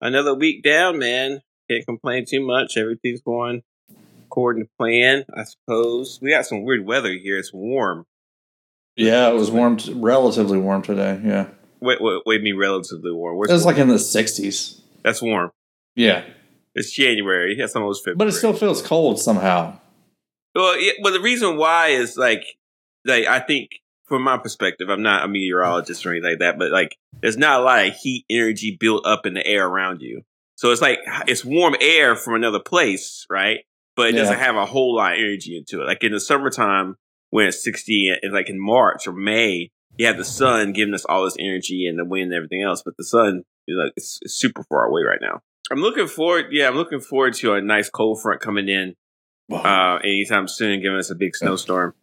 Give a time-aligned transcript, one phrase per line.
[0.00, 1.40] another week down, man.
[1.70, 2.76] Can't complain too much.
[2.76, 3.62] Everything's going
[4.26, 6.18] according to plan, I suppose.
[6.22, 7.38] We got some weird weather here.
[7.38, 8.04] It's warm.
[8.96, 11.20] Yeah, it was warm, t- relatively warm today.
[11.24, 11.48] Yeah,
[11.80, 13.34] Wait, wait, wait, me relatively warm.
[13.34, 14.80] it Where's was like in the sixties.
[15.04, 15.50] that's warm.
[15.94, 16.24] Yeah,
[16.74, 17.54] It's January.
[17.56, 18.16] That's almost February.
[18.18, 19.78] but it still feels cold somehow.
[20.54, 22.44] Well, yeah, but the reason why is like,
[23.04, 23.70] like I think
[24.08, 27.60] from my perspective, I'm not a meteorologist or anything like that, but like, there's not
[27.60, 30.22] a lot of heat energy built up in the air around you.
[30.56, 33.60] So it's like it's warm air from another place, right?
[33.96, 34.22] But it Yeah.
[34.22, 35.86] doesn't have a whole lot of energy into it.
[35.86, 36.96] Like in the summertime,
[37.30, 41.04] when it's 60, and like in March or May, you have the sun giving us
[41.04, 42.82] all this energy and the wind and everything else.
[42.84, 45.40] But the sun, you know, it's, it's super far away right now.
[45.70, 46.46] I'm looking forward.
[46.52, 48.94] Yeah, I'm looking forward to a nice cold front coming in
[49.52, 51.94] uh, anytime soon, giving us a big snowstorm.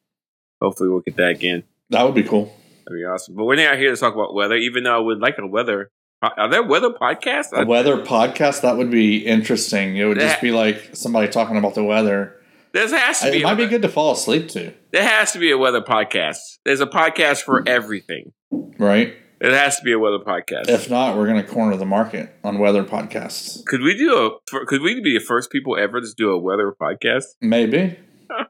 [0.61, 1.63] Hopefully, we'll get that again.
[1.89, 2.45] That would be cool.
[2.85, 3.35] That'd be awesome.
[3.35, 5.89] But we're not here to talk about weather, even though I would like a weather.
[6.21, 7.51] Are are there weather podcasts?
[7.51, 9.97] A weather podcast that would be interesting.
[9.97, 12.35] It would just be like somebody talking about the weather.
[12.73, 13.39] There has to be.
[13.39, 16.37] It might be good to fall asleep to, There has to be a weather podcast.
[16.65, 18.33] There's a podcast for everything.
[18.51, 19.13] right?
[19.41, 20.69] It has to be a weather podcast.
[20.69, 23.63] If not, we're going to corner the market on weather podcasts.
[23.65, 24.15] could we do
[24.53, 24.65] a?
[24.65, 27.25] Could we be the first people ever to do a weather podcast?
[27.41, 27.97] Maybe,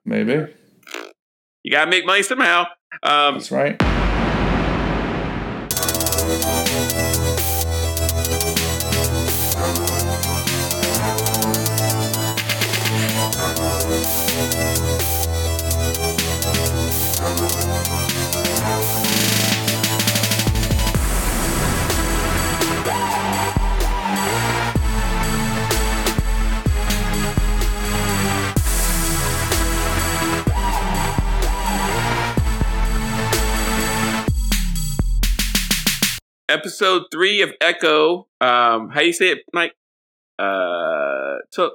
[0.06, 0.54] maybe
[1.64, 2.66] You gotta make money somehow.
[3.04, 3.76] Um, that's right.
[36.48, 38.28] Episode three of Echo.
[38.40, 39.74] Um, how you say it, Mike?
[40.38, 41.74] Uh, Tuck,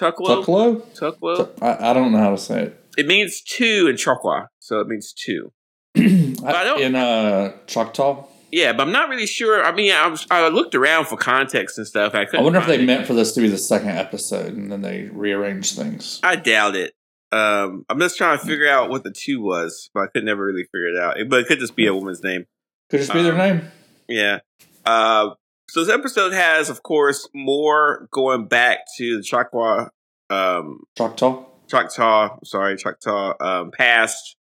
[0.00, 0.80] Tuklo, Tuklo?
[0.98, 1.50] Tuklo.
[1.62, 2.84] I, I don't know how to say it.
[2.96, 5.52] It means two in Choctaw, so it means two.
[5.96, 8.24] I don't- In uh, Choctaw?
[8.50, 9.62] Yeah, but I'm not really sure.
[9.62, 12.14] I mean, I was I looked around for context and stuff.
[12.14, 12.84] I I wonder if they it.
[12.86, 16.18] meant for this to be the second episode and then they rearranged things.
[16.22, 16.94] I doubt it.
[17.30, 20.42] Um, I'm just trying to figure out what the two was, but I could never
[20.46, 21.16] really figure it out.
[21.28, 22.46] But it could just be a woman's name.
[22.88, 23.60] Could just be their Um, name.
[24.08, 24.40] Yeah.
[24.84, 25.30] Uh,
[25.68, 29.88] so this episode has, of course, more going back to the Choctaw,
[30.30, 31.44] um, Choctaw?
[31.68, 34.36] Choctaw, sorry, Choctaw um, past,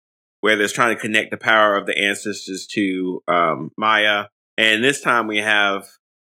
[0.41, 4.25] where they're trying to connect the power of the ancestors to um, Maya.
[4.57, 5.87] And this time we have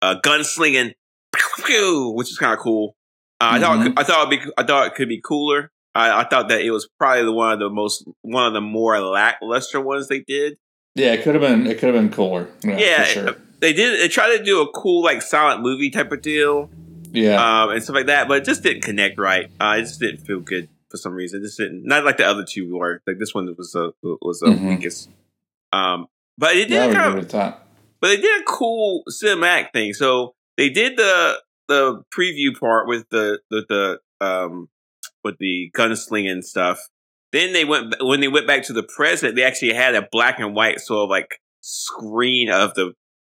[0.01, 0.94] uh, gunslinging,
[2.13, 2.95] which is kind of cool.
[3.40, 5.72] Uh, I thought I thought it'd be, I thought it could be cooler.
[5.95, 8.61] I, I thought that it was probably the one of the most one of the
[8.61, 10.57] more lackluster ones they did.
[10.95, 11.65] Yeah, it could have been.
[11.67, 12.49] It could have been cooler.
[12.63, 13.35] Yeah, Yeah, for sure.
[13.59, 13.99] They did.
[13.99, 16.69] They tried to do a cool like silent movie type of deal.
[17.11, 18.27] Yeah, um, and stuff like that.
[18.27, 19.49] But it just didn't connect right.
[19.59, 21.41] Uh, it just didn't feel good for some reason.
[21.41, 21.85] It just didn't.
[21.85, 23.01] Not like the other two were.
[23.07, 24.69] Like this one was a was the Mhm.
[24.69, 25.09] weakest.
[25.71, 27.27] Um, but it did kind of.
[27.31, 29.93] But they did a cool cinematic thing.
[29.93, 33.65] So they did the the preview part with the the,
[34.19, 34.69] the um
[35.23, 36.79] with the gunslinging stuff.
[37.33, 39.35] Then they went when they went back to the present.
[39.35, 42.94] They actually had a black and white sort of like screen of the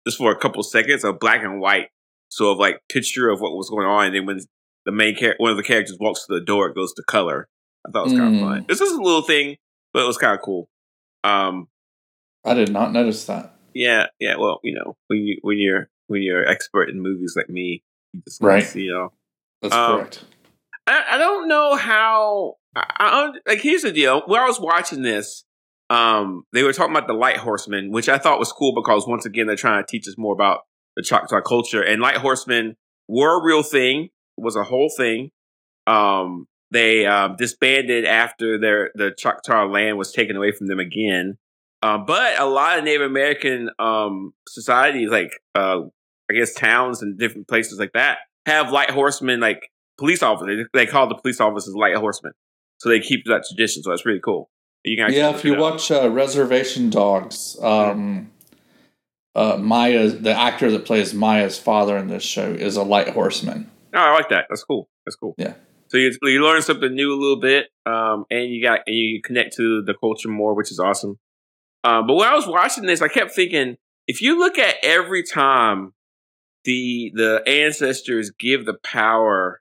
[0.07, 1.89] just for a couple seconds, a black and white
[2.29, 4.07] sort of like picture of what was going on.
[4.07, 4.41] And then when
[4.85, 7.49] the main character, one of the characters walks to the door, it goes to color.
[7.87, 8.43] I thought it was kind Mm.
[8.43, 8.65] of fun.
[8.69, 9.57] This is a little thing,
[9.93, 10.69] but it was kind of cool.
[11.25, 11.69] Um,
[12.45, 13.55] I did not notice that.
[13.75, 14.37] yeah, yeah.
[14.37, 18.23] Well, you know, when you when you're when you're expert in movies like me, you
[18.29, 18.75] just Right.
[18.77, 19.13] you know.
[19.63, 20.25] That's Um, correct.
[20.87, 22.57] I, I don't know how.
[22.77, 23.61] I, I like.
[23.61, 24.23] Here's the deal.
[24.27, 25.45] When I was watching this,
[25.91, 29.25] um, they were talking about the light horsemen, which I thought was cool because once
[29.25, 30.61] again they're trying to teach us more about
[30.97, 31.83] the Choctaw culture.
[31.83, 32.77] And light horsemen
[33.09, 34.11] were a real thing.
[34.37, 35.31] Was a whole thing.
[35.87, 41.39] Um, they um, disbanded after their the Choctaw land was taken away from them again.
[41.83, 45.83] Um, but a lot of Native American um, societies, like uh,
[46.31, 50.67] I guess towns and different places like that, have light horsemen like police officers.
[50.73, 52.33] They call the police officers light horsemen,
[52.79, 53.83] so they keep that tradition.
[53.83, 54.51] So that's really cool.
[54.85, 58.31] You can Yeah, if you watch uh, Reservation Dogs, um,
[59.35, 63.71] uh, Maya, the actor that plays Maya's father in this show, is a light horseman.
[63.93, 64.47] Oh, I like that.
[64.49, 64.89] That's cool.
[65.05, 65.35] That's cool.
[65.39, 65.55] Yeah.
[65.89, 69.21] So you you learn something new a little bit, um, and you got and you
[69.23, 71.19] connect to the culture more, which is awesome.
[71.85, 73.77] Um, but when I was watching this, I kept thinking,
[74.09, 75.95] if you look at every time
[76.65, 79.61] the the ancestors give the power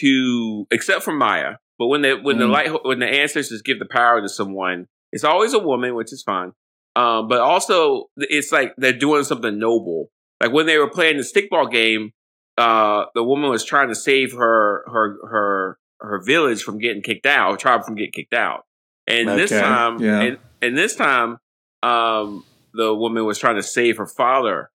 [0.00, 2.50] to, except for Maya, but when the when the Mhm.
[2.52, 6.22] light when the ancestors give the power to someone, it's always a woman, which is
[6.22, 6.52] fine.
[6.96, 10.10] Um, but also it's like they're doing something noble.
[10.40, 12.10] like when they were playing the stickball game,
[12.58, 17.24] uh, the woman was trying to save her her her her village from getting kicked
[17.26, 18.64] out, or tribe from getting kicked out.
[19.06, 20.20] And this time, yeah.
[20.20, 21.38] and, and this time,
[21.82, 22.44] um,
[22.74, 24.70] the woman was trying to save her father.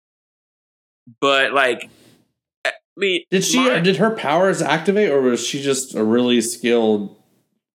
[1.22, 1.90] But like,
[2.98, 3.58] mean, Did she?
[3.64, 7.16] my- did her powers activate, or was she just a really skilled?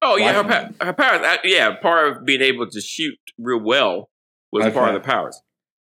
[0.02, 1.20] Oh yeah, her, pa- her powers.
[1.26, 4.08] uh, Yeah, part of being able to shoot real well
[4.50, 5.38] was part of the powers.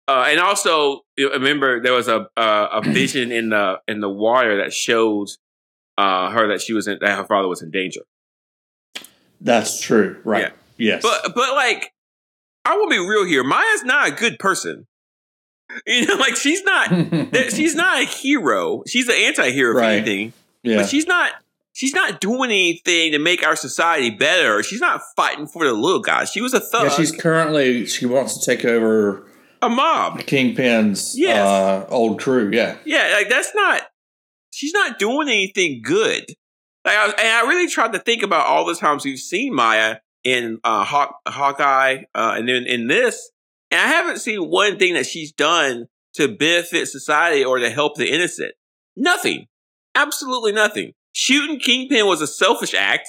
[0.07, 4.59] Uh, and also, remember there was a a, a vision in the in the water
[4.59, 5.29] that showed
[5.97, 8.03] uh, her that she was in, that her father was in danger.
[9.41, 10.53] That's true, right?
[10.77, 10.97] Yeah.
[10.97, 11.93] Yes, But but like,
[12.65, 13.45] I will be real here.
[13.45, 14.87] Maya's not a good person.
[15.87, 16.89] You know, like she's not.
[17.51, 18.83] she's not a hero.
[18.87, 19.95] She's an anti-hero, Right.
[19.97, 20.33] anything.
[20.63, 21.33] yeah, But she's not.
[21.73, 24.63] She's not doing anything to make our society better.
[24.63, 26.31] She's not fighting for the little guys.
[26.31, 26.85] She was a thug.
[26.85, 26.89] yeah.
[26.91, 29.27] She's currently she wants to take over
[29.61, 30.21] a mob.
[30.21, 31.39] Kingpin's Yes.
[31.39, 32.51] uh, old crew.
[32.53, 33.83] Yeah, Yeah, like that's not.
[34.53, 36.27] She's not doing anything good.
[36.85, 39.97] Like, I, and I really tried to think about all the times we've seen Maya
[40.23, 43.31] in uh, Hawk, Hawkeye, uh, and then in this,
[43.75, 47.97] and I haven't seen one thing that she's done to benefit society or to help
[47.97, 48.53] the innocent.
[48.97, 49.47] Nothing.
[49.97, 50.93] Absolutely nothing.
[51.13, 53.09] Shooting Kingpin was a selfish act,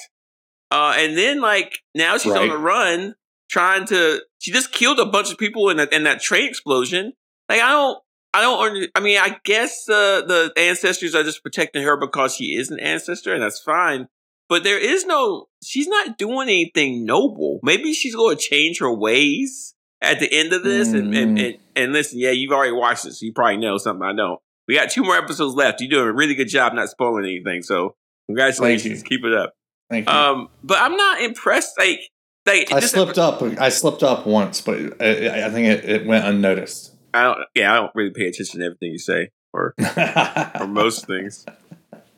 [0.72, 2.50] uh, and then like now she's on Right.
[2.50, 3.14] the run,
[3.48, 4.22] trying to.
[4.38, 7.12] She just killed a bunch of people in that in that train explosion.
[7.48, 7.98] Like I don't.
[8.34, 8.90] I don't.
[8.94, 12.80] I mean, I guess uh, the ancestors are just protecting her because she is an
[12.80, 14.08] ancestor, and that's fine.
[14.48, 15.46] But there is no.
[15.62, 17.60] She's not doing anything noble.
[17.62, 20.88] Maybe she's going to change her ways at the end of this.
[20.92, 21.44] And, and, Mhm.
[21.46, 24.40] and and listen, yeah, you've already watched it, so you probably know something I don't.
[24.68, 25.80] We got two more episodes left.
[25.80, 27.62] You're doing a really good job not spoiling anything.
[27.62, 27.94] So
[28.28, 29.02] congratulations.
[29.02, 29.52] Keep it up.
[29.90, 30.14] thank you.
[30.14, 31.78] Um, but I'm not impressed.
[31.78, 32.00] Like,
[32.46, 33.42] like I this- slipped up.
[33.42, 36.92] I slipped up once, but I, I think it, it went unnoticed.
[37.14, 37.38] I don't.
[37.54, 39.74] Yeah, I don't really pay attention to everything you say, or
[40.60, 41.44] or most things.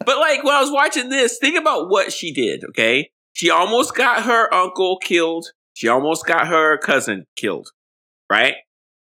[0.05, 3.11] But like when I was watching this, think about what she did, okay?
[3.33, 5.53] She almost got her uncle killed.
[5.79, 7.69] She almost got her cousin killed.
[8.29, 8.55] Right?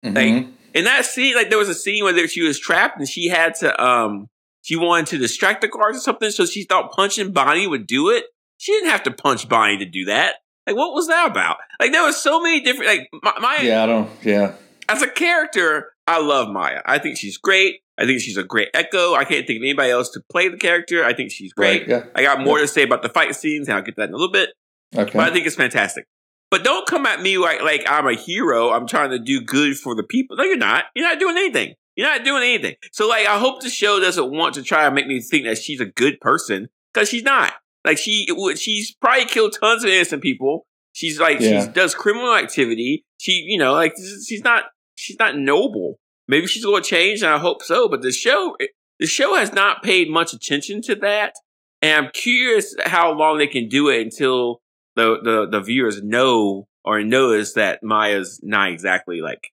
[0.03, 0.53] Mhm.
[0.73, 3.55] In that scene, like there was a scene where she was trapped and she had
[3.57, 4.29] to um
[4.63, 8.09] she wanted to distract the guards or something, so she thought punching Bonnie would do
[8.09, 8.25] it.
[8.57, 10.37] She didn't have to punch Bonnie to do that.
[10.67, 11.59] Like what was that about?
[11.79, 14.11] Like there was so many different like my, my yeah, I don't.
[14.23, 14.55] Yeah,
[14.89, 16.81] as a character, I love Maya.
[16.87, 17.81] I think she's great.
[17.99, 19.13] I think she's a great Echo.
[19.13, 21.05] I can't think of anybody else to play the character.
[21.05, 21.83] I think she's great.
[21.83, 22.05] Right, yeah.
[22.15, 24.17] I got more to say about the fight scenes, and I'll get that in a
[24.17, 24.51] little bit.
[24.97, 25.13] Okay.
[25.15, 26.07] But I think it's fantastic.
[26.53, 28.71] But don't come at me like like I'm a hero.
[28.71, 30.37] I'm trying to do good for the people.
[30.37, 30.85] No, you're not.
[30.95, 31.75] You're not doing anything.
[31.97, 32.75] You're not doing anything.
[32.93, 35.59] So like, I hope the show doesn't want to try and make me think that
[35.59, 37.55] she's a good person because she's not.
[37.85, 40.67] Like she, would- she's probably killed tons of innocent people.
[40.93, 41.65] She's like Yeah.
[41.67, 43.05] she does criminal activity.
[43.19, 44.65] She, you know, like she's not
[44.95, 45.99] she's not noble.
[46.29, 47.89] Maybe she's going to change, and I hope so.
[47.89, 48.57] But the show,
[49.01, 51.35] the show has not paid much attention to that,
[51.83, 54.61] and I'm curious how long they can do it until
[54.97, 59.53] the the, the viewers know or notice that Maya's not exactly like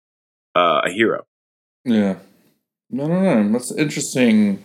[0.56, 1.26] uh, a hero.
[1.86, 2.16] yeah.
[2.92, 3.52] No, no, no.
[3.52, 4.64] That's interesting.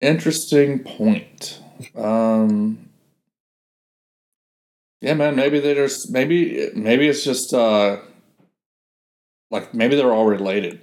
[0.00, 1.60] Interesting point.
[1.96, 2.88] Um.
[5.00, 5.34] Yeah, man.
[5.34, 7.98] Maybe they just maybe maybe it's just uh
[9.50, 10.80] like maybe they're all related.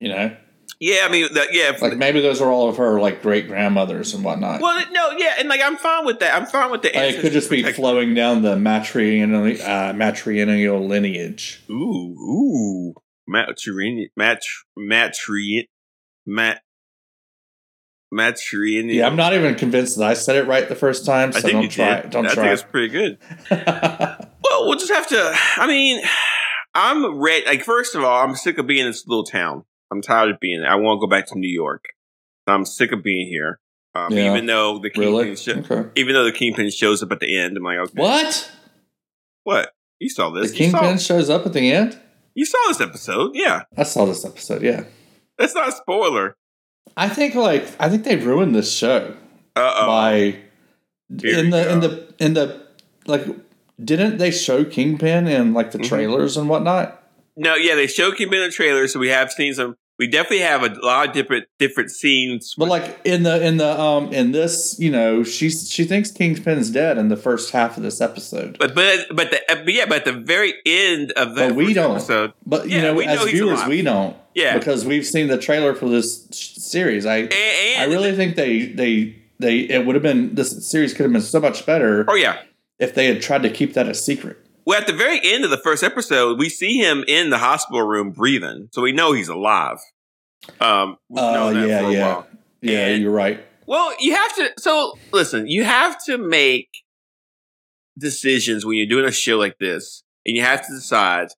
[0.00, 0.36] You know,
[0.80, 1.76] Yeah, I mean, the, yeah.
[1.80, 4.60] like maybe those are all of her like great grandmothers and whatnot.
[4.60, 6.40] well, no, yeah, and like I'm fine with that.
[6.40, 6.92] I'm fine with the.
[6.94, 11.62] Like, it could just be flowing down the matrilineal uh, matrilineal lineage.
[11.68, 12.94] Ooh, ooh,
[13.28, 15.64] matrilineal, match, matrilineal,
[16.26, 16.62] mat,
[18.14, 18.94] matrilineal.
[18.94, 21.42] Yeah, I'm not even convinced that I said it right the first time, so I
[21.42, 22.00] think don't you try.
[22.02, 22.10] did.
[22.10, 22.44] Don't I try.
[22.44, 23.18] think it's pretty good.
[24.50, 25.34] Well, we'll just have to.
[25.56, 26.02] I mean,
[26.74, 27.44] I'm ready.
[27.44, 29.64] Like, first of all, I'm sick of being in this little town.
[29.90, 30.62] I'm tired of being.
[30.64, 31.84] I want to go back to New York.
[32.46, 33.60] I'm sick of being here.
[33.94, 34.30] Um, Yeah.
[34.30, 35.36] Even though the kingpin, really?
[35.36, 35.88] sho- Okay.
[35.96, 38.50] even though the kingpin shows up at the end, I'm like, okay, What?
[39.44, 39.72] what?
[39.98, 40.50] You saw The this?
[40.52, 41.98] Saw, kingpin shows up at the end.
[42.34, 43.32] you saw this episode?
[43.34, 44.62] Yeah, I saw this episode.
[44.62, 44.84] Yeah,
[45.38, 46.36] that's not a spoiler.
[46.96, 49.14] I think like I think they ruined this show
[49.56, 49.86] Uh oh.
[49.86, 50.36] by
[51.20, 52.62] Here in the in the in the
[53.06, 53.24] like.
[53.82, 55.86] Didn't they show Kingpin in like the Mhm.
[55.88, 56.97] trailers and whatnot?
[57.38, 59.76] No, yeah, they show Kingpin in the trailer, so we have seen some.
[59.98, 62.54] We definitely have a lot of different different scenes.
[62.56, 66.70] But like in the in the um in this, you know, she's she thinks Kingpin's
[66.70, 68.58] dead in the first half of this episode.
[68.60, 71.74] But but but the but yeah, but at the very end of the But we
[71.74, 71.92] don't.
[71.96, 74.16] episode, But you Yeah, know, we know as he's viewers, we don't.
[74.34, 74.56] Yeah.
[74.56, 77.04] because we've seen the trailer for this series.
[77.06, 80.92] I and, and I really think they they they it would have been this series
[80.94, 82.40] could have been so much better oh yeah.
[82.78, 84.38] if they had tried to keep that a secret.
[84.68, 87.80] Well, at the very end of the first episode, we see him in the hospital
[87.80, 89.78] room breathing, so we know he's alive.
[90.60, 92.26] Um, we've Oh known that yeah, for a yeah, while.
[92.60, 92.86] yeah.
[92.88, 93.42] And- You're right.
[93.66, 94.50] Well, you have to.
[94.58, 96.68] So listen, you have to make
[97.98, 101.28] decisions when you're doing a show like this, and you have to decide: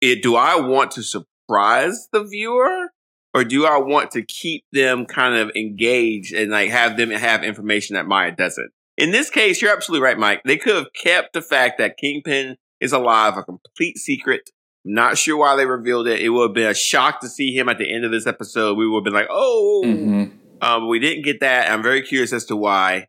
[0.00, 2.88] it, do I want to surprise the viewer,
[3.32, 7.44] or do I want to keep them kind of engaged and like have them have
[7.44, 8.72] information that Maya doesn't?
[9.00, 10.42] In this case, you're absolutely right, Mike.
[10.44, 14.50] They could have kept the fact that Kingpin is alive a complete secret.
[14.86, 16.20] I'm not sure why they revealed it.
[16.20, 18.76] It would have been a shock to see him at the end of this episode.
[18.76, 20.24] We would have been like, "Oh, hmm
[20.62, 21.70] um, we didn't get that.
[21.70, 23.06] I'm very curious as to why.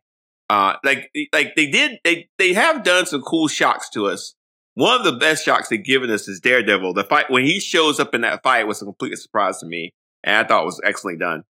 [0.48, 4.34] Uh, like, like they did, they they have done some cool shocks to us.
[4.74, 6.94] One of the best shocks they've given us is Daredevil.
[6.94, 9.92] The fight when he shows up in that fight was a complete surprise to me,
[10.24, 11.44] and I thought it was excellently done.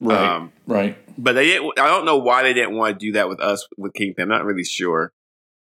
[0.00, 0.96] Right, Um, right.
[1.16, 1.78] but they didn't.
[1.78, 4.22] I don't know why they didn't want to do that with us with Kingpin.
[4.24, 5.12] I'm not really sure.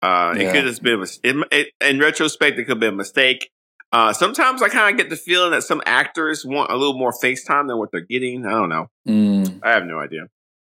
[0.02, 2.58] Uh, It could have been in, it, in retrospect.
[2.58, 3.50] It could have been a mistake.
[3.92, 7.12] Uh, sometimes I kind of get the feeling that some actors want a little more
[7.12, 8.46] face time than what they're getting.
[8.46, 8.88] I don't know.
[9.08, 9.60] Mm.
[9.64, 10.28] I have no idea.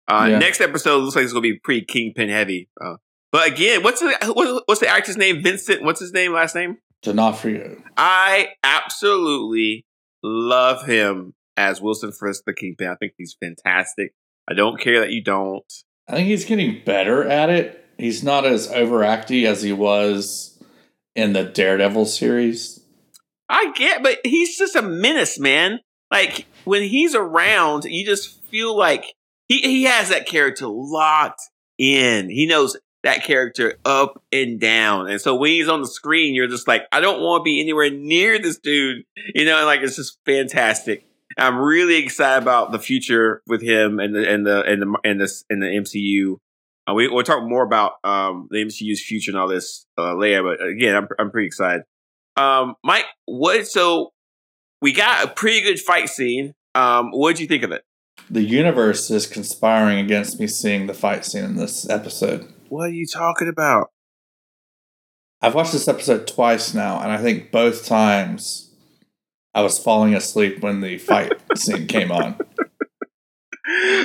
[0.07, 0.39] Uh, Yeah.
[0.39, 2.69] Next episode looks like it's going to be pretty Kingpin heavy.
[2.81, 2.95] Uh,
[3.33, 5.43] but again, what's the what, what's the actor's name?
[5.43, 5.83] Vincent.
[5.83, 6.33] What's his name?
[6.33, 6.79] Last name?
[7.03, 7.83] D'Onofrio.
[7.97, 9.85] I absolutely
[10.23, 12.89] love him as Wilson Frisk, the Kingpin.
[12.89, 14.15] I think he's fantastic.
[14.49, 15.65] I don't care that you don't.
[16.09, 17.85] I think he's getting better at it.
[17.99, 20.63] He's not as overacty as he was
[21.15, 22.81] in the Daredevil series.
[23.49, 25.81] I get, but he's just a menace, man.
[26.11, 29.15] Like when he's around, you just feel like
[29.49, 31.43] he he has that character locked
[31.77, 32.31] in.
[32.31, 35.09] He knows that character up and down.
[35.09, 37.61] And so when he's on the screen, you're just like, I don't want to be
[37.61, 39.05] anywhere near this dude.
[39.35, 41.08] You know, and like it's just fantastic.
[41.39, 45.21] I'm really excited about the future with him and the and the and the and
[45.21, 46.39] the and the MCU.
[46.89, 50.43] Uh, we, we'll talk more about um, the MCU's future and all this uh, later.
[50.43, 51.83] But again, I'm I'm pretty excited.
[52.37, 53.67] Um, Mike, what?
[53.67, 54.11] So
[54.81, 56.55] we got a pretty good fight scene.
[56.75, 57.83] Um, what did you think of it?
[58.31, 62.53] The universe is conspiring against me seeing the fight scene in this episode.
[62.69, 63.91] What are you talking about?
[65.41, 68.68] I've watched this episode twice now, and I think both times
[69.59, 72.37] I was falling asleep when the fight scene came on.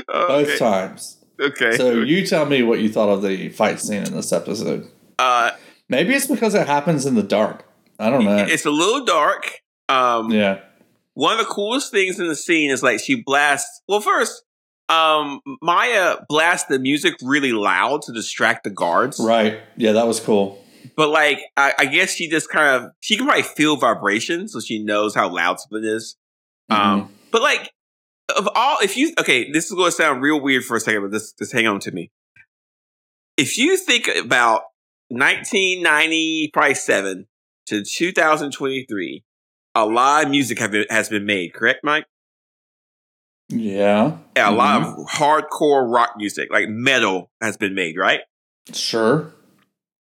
[0.07, 1.23] Both times.
[1.39, 1.77] okay.
[1.77, 4.87] So you tell me what you thought of the fight scene in this episode.
[5.19, 5.51] uh,
[5.89, 7.65] Maybe it's because it happens in the dark.
[7.99, 8.37] I don't know.
[8.49, 9.61] it's a little dark.
[9.89, 10.61] Um, Yeah.
[11.13, 13.81] one of the coolest things in the scene is like she blasts.
[13.87, 14.43] Well, first,
[14.89, 19.19] um, Maya blasts the music really loud to distract the guards.
[19.19, 19.59] Right.
[19.77, 20.62] Yeah, that was cool.
[20.95, 24.59] But like, I, I guess she just kind of she can probably feel vibrations, so
[24.59, 26.15] she knows how loud something is.
[26.71, 26.81] Mm-hmm.
[27.01, 27.71] Um, but like,
[28.37, 31.01] of all, if you okay, this is going to sound real weird for a second,
[31.03, 32.11] but just just hang on to me.
[33.37, 34.61] If you think about
[35.09, 37.27] 1990, probably seven
[37.67, 39.23] to 2023,
[39.75, 41.53] a lot of music have been, has been made.
[41.53, 42.05] Correct, Mike?
[43.49, 44.17] yeah.
[44.35, 45.01] Yeah, a lot Mm-hmm.
[45.01, 47.97] of hardcore rock music, like metal, has been made.
[47.97, 48.21] Right?
[48.73, 49.31] Sure.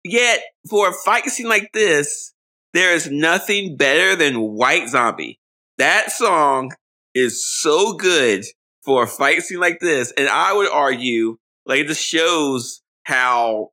[0.04, 2.32] Yet, for a fight scene like this,
[2.72, 5.38] there is nothing better than White Zombie.
[5.78, 6.72] That song
[7.14, 8.44] is so good
[8.84, 10.12] for a fight scene like this.
[10.16, 13.70] And I would argue, like, this shows how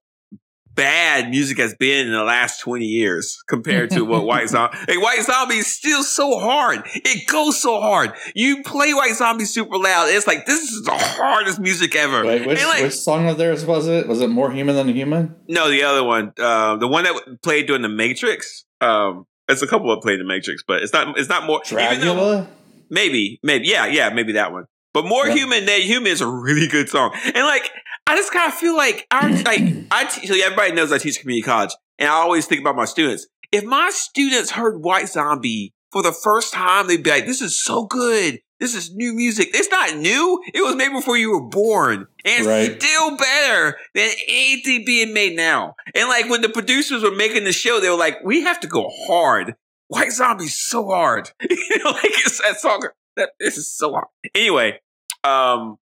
[0.77, 4.77] bad music has been in the last 20 years compared to what White Zombie.
[4.88, 6.84] Like, White Zombie is still so hard.
[6.96, 8.13] It goes so hard.
[8.36, 10.07] You play White Zombie super loud.
[10.10, 12.24] It's like, this is the hardest music ever.
[12.24, 14.07] Wait, which, like, which song of theirs was it?
[14.07, 15.36] Was it More Human Than Human?
[15.50, 18.63] No, the other one, uh, the one that played during the Matrix.
[18.79, 21.17] Um, it's a couple that played the Matrix, but it's not.
[21.17, 21.62] It's not more.
[21.65, 22.48] even though- Dragula?
[22.89, 24.65] Maybe, maybe, yeah, yeah, maybe that one.
[24.93, 25.34] But more Yeah.
[25.36, 27.69] human than human is a really good song, and like
[28.07, 29.61] I just kind of feel like our like
[29.91, 32.85] I te- so everybody knows I teach community college, and I always think about my
[32.85, 33.27] students.
[33.51, 37.61] If my students heard White Zombie for the first time, they'd be like, "This is
[37.61, 38.39] so good.
[38.59, 39.49] This is new music.
[39.53, 40.41] It's not new.
[40.53, 42.81] It was made before you were born, and it's Right.
[42.81, 47.53] still better than anything being made now." And like when the producers were making the
[47.53, 49.55] show, they were like, "We have to go hard.
[49.89, 51.31] White Zombie's so hard.
[51.49, 52.87] you know, like it's that song.
[53.15, 54.07] That this is so hard.
[54.35, 54.79] Anyway,
[55.23, 55.77] um,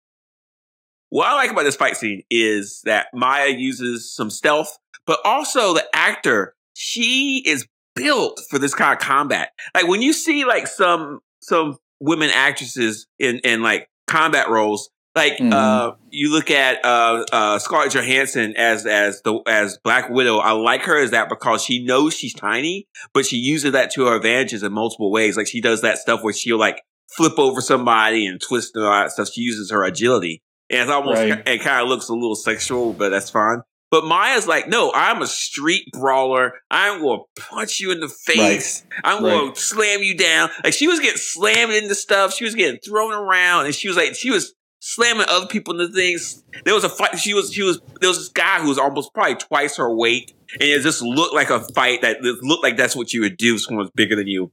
[1.15, 5.74] what I like about this fight scene is that Maya uses some stealth, but also
[5.74, 6.55] the actor.
[6.74, 9.50] She is built for this kind of combat.
[9.74, 14.89] Like when you see like some some women actresses in in like combat roles.
[15.15, 15.53] Like Mhm.
[15.53, 20.39] uh, you look at uh, uh, Scarlett Johansson as as the as Black Widow.
[20.39, 24.07] I like her as that because she knows she's tiny, but she uses that to
[24.07, 25.38] her advantages in multiple ways.
[25.38, 26.81] Like she does that stuff where she'll like
[27.15, 29.29] flip over somebody and twist and all that stuff.
[29.31, 31.43] She uses her agility, and it's almost Right.
[31.48, 33.62] it kind of looks a little sexual, but that's fine.
[33.91, 36.53] But Maya's like, no, I'm a street brawler.
[36.69, 38.84] I'm going to punch you in the face.
[38.84, 39.01] Right.
[39.05, 40.50] I'm going to slam you down.
[40.63, 42.34] Like she was getting slammed into stuff.
[42.34, 45.93] She was getting thrown around, and she was like, she was slamming other people into
[45.93, 46.43] things.
[46.65, 47.17] There was a fight.
[47.19, 47.79] She was, she was.
[48.01, 51.36] There was this guy who was almost probably twice her weight, and it just looked
[51.36, 54.15] like a fight that looked like that's what you would do if someone was bigger
[54.15, 54.51] than you.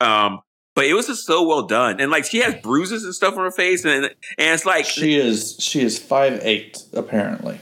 [0.00, 0.40] Um,
[0.80, 2.62] but it was just so well done, and like she has mm.
[2.62, 6.40] bruises and stuff on her face, and and it's like she is she is five
[6.42, 7.60] eight apparently.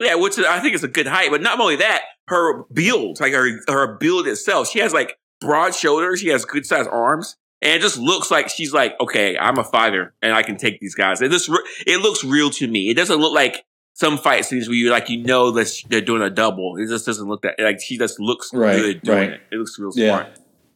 [0.00, 1.30] Yeah, which I think is a good height.
[1.30, 5.74] But not only that, her build, like her her build itself, she has like broad
[5.74, 6.20] shoulders.
[6.20, 9.64] She has good sized arms, and it just looks like she's like, okay, I'm a
[9.64, 11.20] fighter and I can take these guys.
[11.20, 11.50] It just
[11.86, 12.88] it looks real to me.
[12.88, 16.22] It doesn't look like some fight scenes where you like you know that they're doing
[16.22, 16.78] a double.
[16.78, 19.30] It just doesn't look that like she just looks right, good doing right.
[19.32, 19.40] it.
[19.52, 20.28] It looks real smart.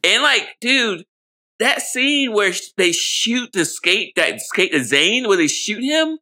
[0.05, 0.13] Yeah.
[0.13, 1.07] And like, dude,
[1.59, 6.19] that scene where they shoot the skate that skate the Zane where they shoot him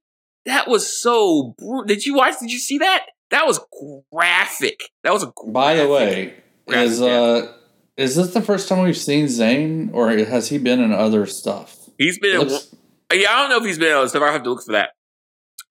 [0.47, 1.55] that was so.
[1.87, 2.39] Did you watch?
[2.41, 3.07] Did you see that?
[3.31, 3.61] That was
[4.13, 4.89] graphic.
[5.03, 5.33] That was a.
[5.49, 6.35] By the way,
[6.69, 7.53] is uh,
[7.97, 11.91] is this the first time we've seen Zane, or has he been in other stuff?
[11.99, 12.39] He's been.
[12.39, 12.73] Looks,
[13.11, 14.23] in, yeah, I don't know if he's been in other stuff.
[14.23, 14.91] I have to look for that.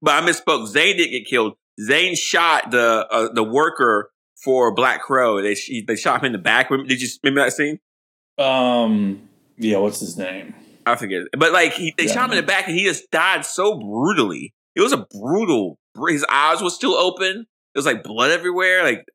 [0.01, 0.67] But I misspoke.
[0.67, 1.53] Zane didn't get killed.
[1.81, 4.11] Zane shot the uh, the worker
[4.43, 5.41] for Black Crow.
[5.41, 5.55] They
[5.87, 6.69] they shot him in the back.
[6.69, 7.79] Did you remember that scene?
[8.37, 9.29] Um.
[9.57, 9.77] Yeah.
[9.77, 10.53] What's his name?
[10.85, 11.23] I forget.
[11.37, 13.79] But like he, they yeah, shot him in the back, and he just died so
[13.79, 14.53] brutally.
[14.75, 15.77] It was a brutal.
[16.07, 17.47] His eyes were still open.
[17.73, 18.83] It was like blood everywhere.
[18.83, 19.05] Like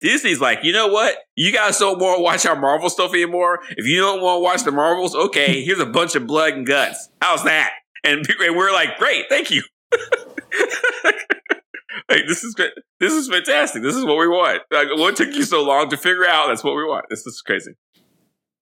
[0.00, 1.16] Disney's like, you know what?
[1.36, 3.60] You guys don't want to watch our Marvel stuff anymore.
[3.70, 6.66] If you don't want to watch the Marvels, okay, here's a bunch of blood and
[6.66, 7.08] guts.
[7.20, 7.70] How's that?
[8.04, 9.62] And, and we're like, great, thank you.
[12.08, 12.56] like this is.
[13.00, 13.82] This is fantastic.
[13.82, 14.60] This is what we want.
[14.70, 16.48] Like, what took you so long to figure out?
[16.48, 17.06] That's what we want.
[17.08, 17.72] This is crazy.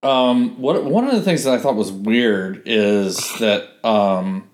[0.03, 4.49] Um, what one of the things that I thought was weird is that um,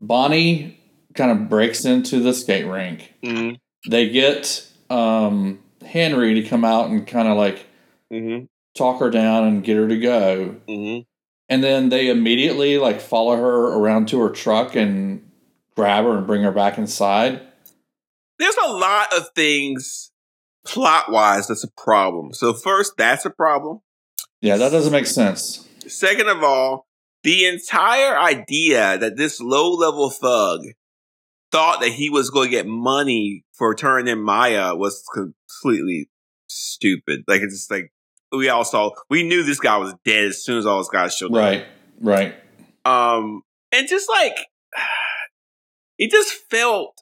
[0.00, 0.80] Bonnie
[1.14, 3.14] kind of breaks into the skate rink.
[3.22, 3.56] Mm-hmm.
[3.90, 7.66] They get um, Henry to come out and kind of like
[8.12, 8.44] mm-hmm.
[8.76, 10.56] talk her down and get her to go.
[10.68, 11.02] Mm-hmm.
[11.48, 15.30] And then they immediately like follow her around to her truck and
[15.74, 17.40] grab her and bring her back inside.
[18.38, 20.12] There's a lot of things
[20.64, 22.34] plot wise that's a problem.
[22.34, 23.80] So first, that's a problem.
[24.40, 25.66] Yeah, that doesn't make sense.
[25.86, 26.86] Second of all,
[27.22, 30.60] the entire idea that this low level thug
[31.50, 36.08] thought that he was going to get money for turning in Maya was completely
[36.48, 37.24] stupid.
[37.26, 37.92] Like it's just like
[38.30, 41.16] we all saw, we knew this guy was dead as soon as all those guys
[41.16, 41.66] showed right, up.
[42.00, 42.34] Right,
[42.84, 43.14] right.
[43.16, 44.36] Um, and just like
[45.98, 47.00] it just felt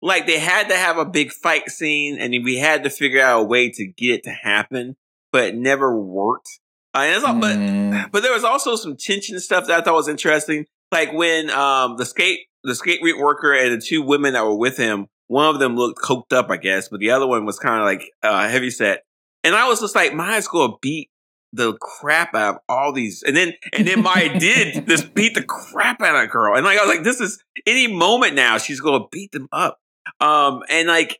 [0.00, 3.40] like they had to have a big fight scene, and we had to figure out
[3.40, 4.96] a way to get it to happen,
[5.34, 6.60] but it never worked.
[6.94, 7.90] Uh, all, mm.
[7.90, 11.50] but but there was also some tension stuff that I thought was interesting, like when
[11.50, 15.52] um the skate the skate worker and the two women that were with him, one
[15.52, 18.08] of them looked coked up, I guess, but the other one was kind of like
[18.22, 19.02] uh, heavy set.
[19.42, 21.10] And I was just like, Maya's going to beat
[21.52, 23.22] the crap out of all these.
[23.22, 26.54] And then, and then Maya did just beat the crap out of a girl.
[26.56, 29.48] And like, I was like, this is any moment now, she's going to beat them
[29.52, 29.78] up.
[30.20, 31.18] Um, and like,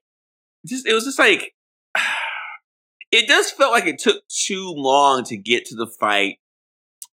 [0.66, 1.52] just, it was just like,
[3.14, 6.38] it just felt like it took too long to get to the fight.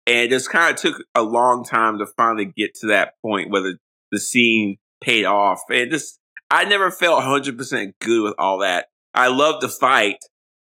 [0.07, 3.51] And it just kind of took a long time to finally get to that point
[3.51, 3.77] where the
[4.11, 5.61] the scene paid off.
[5.69, 8.87] And just, I never felt 100% good with all that.
[9.13, 10.17] I love the fight,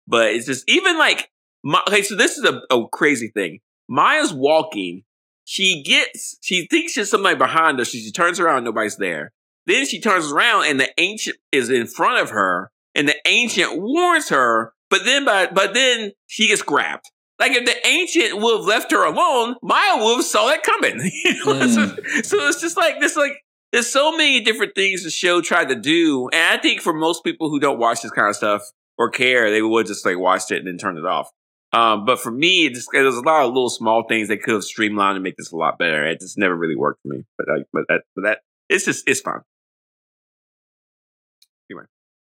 [0.07, 1.31] but it's just, even like,
[1.62, 3.61] my, okay, so this is a, a crazy thing.
[3.88, 5.03] Maya's walking.
[5.44, 7.85] She gets, she thinks there's somebody behind her.
[7.85, 9.33] She, she turns around, nobody's there.
[9.66, 13.81] Then she turns around and the ancient is in front of her and the ancient
[13.81, 17.07] warns her, but then, but, but then she gets grabbed.
[17.38, 21.00] Like if the ancient would have left her alone, Maya would have saw that coming.
[21.24, 21.55] you know?
[21.55, 21.74] mm.
[21.74, 21.87] so,
[22.22, 23.16] so, it's just like this.
[23.16, 23.33] Like
[23.72, 27.24] there's so many different things the show tried to do, and I think for most
[27.24, 28.62] people who don't watch this kind of stuff
[28.98, 31.31] or care, they would just like watch it and then turn it off.
[31.72, 34.55] Um, but for me, it just there's a lot of little small things they could
[34.55, 36.05] have streamlined and make this a lot better.
[36.05, 37.24] It just never really worked for me.
[37.38, 39.40] But like, but that, but that it's just it's fine.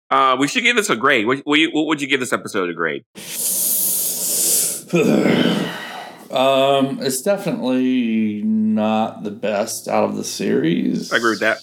[0.10, 1.28] Uh, we should give this a grade.
[1.28, 3.04] What, what, what would you give this episode a grade?
[6.32, 11.13] um, it's definitely not the best out of the series.
[11.13, 11.60] I agree with that.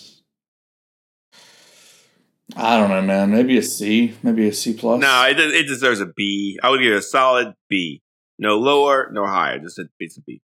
[2.54, 3.32] I don't know, man.
[3.32, 5.00] Maybe a C, maybe a C plus.
[5.00, 6.59] No, it it deserves a B.
[6.62, 8.02] I would give it a solid B.
[8.38, 9.59] No lower, no higher.
[9.59, 10.40] Just a, it's a B.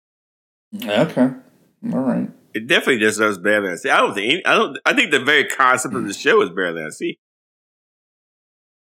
[0.82, 1.30] Okay,
[1.92, 2.30] all right.
[2.54, 3.90] It definitely deserves better than a C.
[3.90, 4.46] I don't think.
[4.46, 4.78] I don't.
[4.86, 7.18] I think the very concept of the show is better than a C.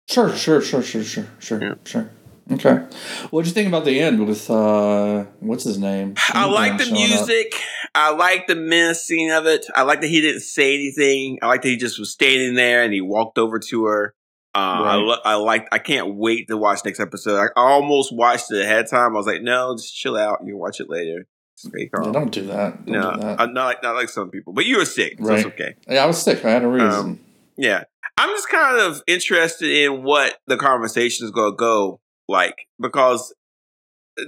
[0.07, 1.73] Sure, sure, sure, sure, sure, sure, yeah.
[1.83, 2.09] sure.
[2.51, 2.75] Okay.
[3.31, 6.13] What'd you think about the end with uh what's his name?
[6.29, 7.53] I like the music.
[7.55, 7.89] Up.
[7.95, 9.65] I like the menacing of it.
[9.73, 11.39] I like that he didn't say anything.
[11.41, 14.13] I like that he just was standing there and he walked over to her.
[14.53, 14.91] Uh, right.
[14.91, 15.67] I, lo- I like.
[15.71, 17.37] I can't wait to watch next episode.
[17.37, 19.13] I almost watched it ahead of time.
[19.13, 20.39] I was like, no, just chill out.
[20.45, 21.27] You can watch it later.
[21.73, 22.85] Yeah, don't do that.
[22.85, 23.53] Don't no, do that.
[23.53, 24.53] not like not like some people.
[24.53, 25.39] But you were sick, so right.
[25.39, 25.75] it's okay.
[25.87, 26.45] Yeah, I was sick.
[26.45, 26.89] I had a reason.
[26.89, 27.19] Um,
[27.57, 27.83] yeah,
[28.17, 33.33] I'm just kind of interested in what the conversation is going to go like because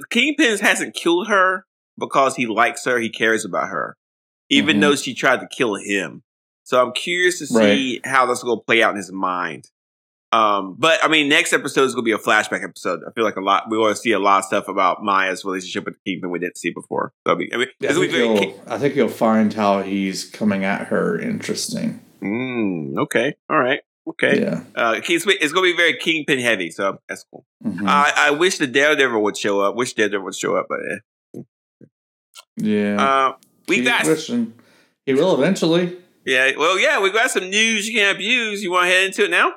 [0.10, 1.66] Kingpin hasn't killed her
[2.00, 3.96] because he likes her, he cares about her,
[4.50, 4.82] even mm-hmm.
[4.82, 6.24] though she tried to kill him.
[6.63, 8.06] So I'm curious to see right.
[8.06, 9.70] how this is going to play out in his mind.
[10.34, 13.00] Um, but I mean, next episode is going to be a flashback episode.
[13.08, 13.70] I feel like a lot.
[13.70, 16.58] We want to see a lot of stuff about Maya's relationship with Kingpin we didn't
[16.58, 17.13] see before.
[17.26, 20.30] So I mean, I, mean, yeah, I, think you'll, I think you'll find how he's
[20.30, 22.02] coming at her interesting.
[22.21, 23.36] Mm, okay.
[23.49, 23.82] All right.
[24.10, 24.41] Okay.
[24.41, 24.63] Yeah.
[24.75, 27.45] Uh, it's, it's going to be very Kingpin heavy, so that's cool.
[27.63, 27.88] Mm-hmm.
[27.88, 29.75] I, I wish the Daredevil would show up.
[29.75, 31.41] Wish Daredevil would show up, but eh.
[32.56, 33.01] yeah.
[33.01, 33.34] Uh,
[33.67, 34.06] we got.
[34.06, 34.53] Wishing.
[35.06, 35.97] He will eventually.
[36.25, 36.51] Yeah.
[36.58, 37.01] Well, yeah.
[37.01, 38.63] We got some news you can abuse.
[38.63, 39.53] You want to head into it now?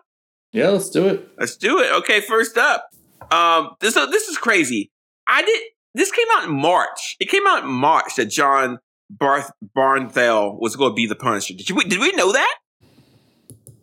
[0.52, 1.28] Yeah, let's do it.
[1.38, 1.92] Let's do it.
[1.98, 2.20] Okay.
[2.20, 2.88] First up,
[3.30, 4.90] um, this uh, this is crazy.
[5.28, 5.62] I did.
[5.94, 7.16] This came out in March.
[7.20, 8.78] It came out in March that Jon
[9.10, 11.54] Barth Bernthal was going to be the Punisher.
[11.54, 11.82] Did you?
[11.82, 12.56] Did we know that?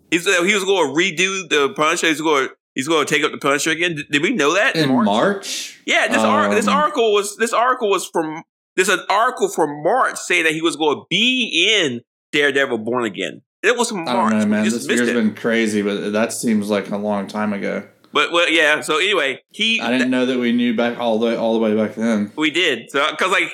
[0.09, 2.07] He's uh, he was going to redo the Punisher.
[2.07, 2.49] He's going.
[2.73, 3.95] He's going to take up the Punisher again.
[3.95, 5.05] Did, did we know that in, in March?
[5.05, 5.81] March?
[5.85, 8.43] Yeah, this um, ar- this article was this article was from
[8.75, 13.03] this an article from March saying that he was going to be in Daredevil Born
[13.03, 13.41] Again.
[13.63, 14.07] It was March.
[14.07, 14.63] I don't know, man.
[14.63, 15.13] This year's it.
[15.13, 17.87] been crazy, but that seems like a long time ago.
[18.13, 18.81] But well, yeah.
[18.81, 19.81] So anyway, he.
[19.81, 21.95] I didn't th- know that we knew back all the way, all the way back
[21.95, 22.31] then.
[22.35, 22.91] We did.
[22.91, 23.51] So because like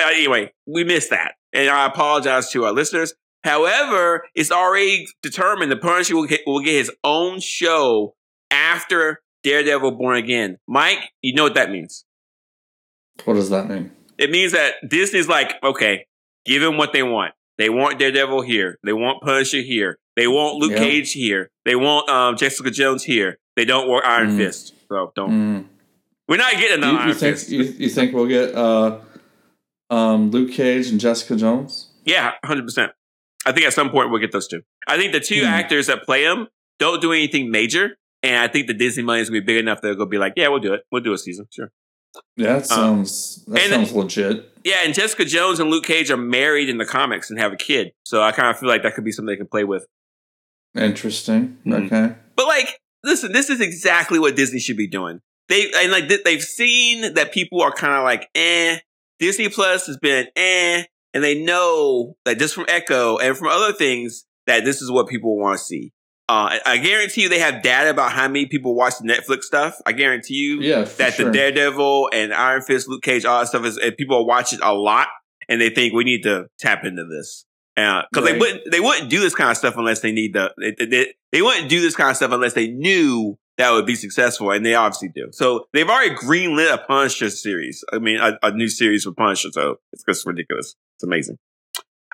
[0.00, 3.14] uh, anyway, we missed that, and I apologize to our listeners.
[3.44, 8.14] However, it's already determined the Punisher will get, will get his own show
[8.50, 10.58] after Daredevil Born Again.
[10.66, 12.06] Mike, you know what that means?
[13.24, 13.92] What does that mean?
[14.16, 16.06] It means that Disney's like, okay,
[16.46, 17.34] give them what they want.
[17.58, 18.78] They want Daredevil here.
[18.82, 19.98] They want Punisher here.
[20.16, 21.50] They want Luke Cage here.
[21.64, 23.38] They want um, Jessica Jones here.
[23.56, 24.36] They don't want Iron mm.
[24.36, 24.74] Fist.
[24.88, 25.30] So don't.
[25.30, 25.64] Mm.
[26.28, 27.50] We're not getting you Iron think, Fist.
[27.50, 29.00] You, you, think we'll get uh,
[29.94, 31.90] um, Luke Cage and Jessica Jones?
[32.04, 32.92] Yeah, hundred percent.
[33.46, 34.62] I think at some point we'll get those two.
[34.86, 35.46] I think the two mm.
[35.46, 39.28] actors that play them don't do anything major, and I think the Disney money is
[39.28, 40.82] gonna be big enough that they'll go be like, yeah, we'll do it.
[40.90, 41.70] We'll do a season, sure.
[42.36, 44.50] Yeah, that um, sounds um, that sounds legit.
[44.64, 47.56] Yeah, and Jessica Jones and Luke Cage are married in the comics and have a
[47.56, 49.86] kid, so I kind of feel like that could be something they can play with.
[50.74, 51.58] Interesting.
[51.66, 51.86] Mm.
[51.86, 55.20] Okay, but like, listen, this is exactly what Disney should be doing.
[55.48, 58.78] They and like they've seen that people are kind of like, eh.
[59.18, 63.72] Disney Plus has been eh and they know that just from Echo and from other
[63.72, 65.92] things that this is what people want to see.
[66.28, 69.76] Uh, I guarantee you they have data about how many people watch the Netflix stuff.
[69.84, 71.26] I guarantee you yeah, that sure.
[71.26, 74.72] the Daredevil and Iron Fist, Luke Cage, all that stuff is, people watch it a
[74.72, 75.08] lot
[75.48, 77.44] and they think we need to tap into this.
[77.76, 78.32] Because uh, right.
[78.32, 81.14] they wouldn't, they wouldn't do this kind of stuff unless they need the, they, they,
[81.30, 84.64] they wouldn't do this kind of stuff unless they knew that would be successful, and
[84.64, 85.28] they obviously do.
[85.32, 87.84] So they've already greenlit a Punisher series.
[87.92, 89.48] I mean, a, a new series with Punisher.
[89.52, 90.74] So it's just ridiculous.
[90.96, 91.38] It's amazing.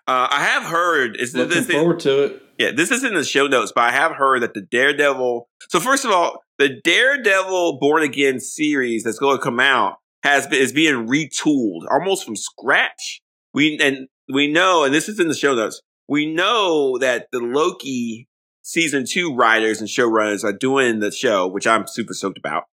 [0.07, 1.17] Uh, I have heard.
[1.17, 2.43] Is looking this, forward to it?
[2.59, 5.49] Yeah, this is in the show notes, but I have heard that the Daredevil.
[5.69, 10.47] So first of all, the Daredevil Born Again series that's going to come out has
[10.47, 13.23] been, is being retooled almost from scratch.
[13.55, 15.81] We and we know, and this is in the show notes.
[16.09, 18.29] We know that the Loki
[18.71, 22.65] season two writers and showrunners are doing the show, which I'm super stoked about.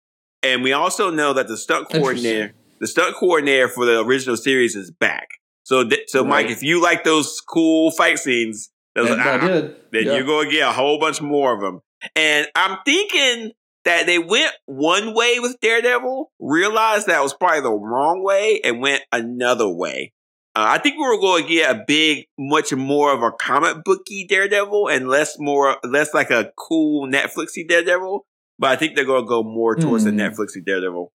[0.44, 4.76] And we also know that the stunt coordinator, the stunt coordinator for the original series
[4.76, 5.28] is back.
[5.64, 6.30] So, th- so right.
[6.30, 9.76] Mike, if you like those cool fight scenes, ah, I did.
[9.92, 10.16] Then yeah.
[10.16, 11.82] you're going to get a whole bunch more of them.
[12.16, 13.52] And I'm thinking
[13.86, 18.82] that they went one way with Daredevil, realized that was probably the wrong way, and
[18.82, 20.14] went another way.
[20.58, 23.84] Uh, I think we were going to get a big, much more of a comic
[23.84, 28.26] booky Daredevil and less more, less like a cool Netflixy Daredevil.
[28.58, 30.08] But I think they're going to go more towards mm.
[30.08, 30.20] the hmm.
[30.20, 31.12] Netflixy Daredevil.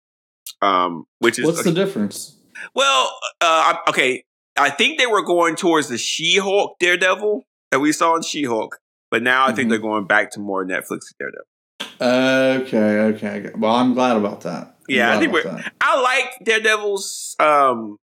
[0.61, 2.37] Um, which is what's the difference?
[2.75, 4.25] Well, uh, okay,
[4.57, 8.77] I think they were going towards the She-Hulk Daredevil that we saw in She-Hulk,
[9.09, 9.55] but now I mm-hmm.
[9.55, 12.65] think they're going back to more Netflix Daredevil.
[12.65, 13.51] Okay, okay.
[13.55, 14.63] Well, I'm glad about that.
[14.63, 15.43] I'm yeah, I think we're.
[15.43, 15.71] That.
[15.79, 17.99] I like Daredevil's um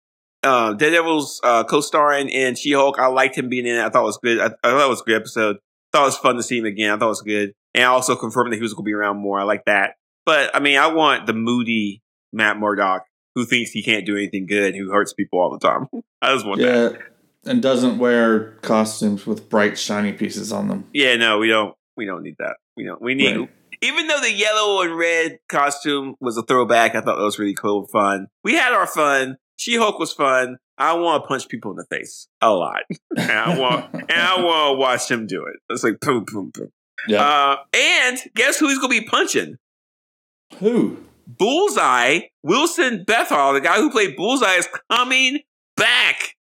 [0.44, 2.98] uh, Daredevil's uh, co-starring in, She-Hulk.
[2.98, 3.84] I liked him being in it.
[3.84, 4.40] I thought it was good.
[4.40, 5.56] I, I, thought it was a good episode.
[5.92, 6.90] Thought it was fun to see him again.
[6.90, 7.52] I thought it was good.
[7.74, 9.40] And I also confirmed that he was going to be around more.
[9.40, 9.94] I like that.
[10.24, 12.02] But I mean, I want the moody
[12.32, 13.04] Matt Murdock
[13.34, 15.88] who thinks he can't do anything good, who hurts people all the time.
[16.22, 16.98] I just want yeah, that.
[17.44, 20.88] And doesn't wear costumes with bright shiny pieces on them.
[20.92, 21.74] Yeah, no, we don't.
[21.96, 22.56] We don't need that.
[22.76, 23.00] We don't.
[23.02, 23.36] We need.
[23.36, 23.50] Right.
[23.82, 27.54] Even though the yellow and red costume was a throwback, I thought that was really
[27.54, 28.28] cool, fun.
[28.42, 29.36] We had our fun.
[29.56, 30.58] She Hulk was fun.
[30.76, 32.82] I want to punch people in the face a lot,
[33.16, 35.56] and I want and I want to watch him do it.
[35.70, 36.72] It's like boom, boom, boom.
[37.06, 37.22] Yeah.
[37.22, 39.58] Uh, and guess who he's going to be punching?
[40.58, 40.98] Who?
[41.26, 42.20] Bullseye.
[42.42, 45.40] Wilson Bethel, the guy who played Bullseye, is coming
[45.76, 46.36] back.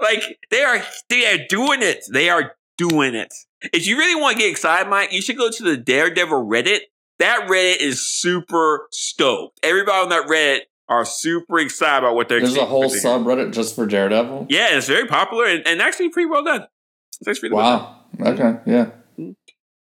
[0.00, 2.04] Like they are, they are doing it.
[2.12, 3.32] They are doing it.
[3.72, 6.80] If you really want to get excited, Mike, you should go to the Daredevil Reddit.
[7.18, 9.60] That Reddit is super stoked.
[9.62, 12.40] Everybody on that Reddit are super excited about what they're.
[12.40, 14.46] There's a whole subreddit just for Daredevil.
[14.50, 16.66] Yeah, it's very popular and, and actually pretty well done.
[17.20, 18.00] It's actually really wow.
[18.18, 18.56] Well done.
[18.64, 18.70] Okay.
[18.70, 19.34] Yeah.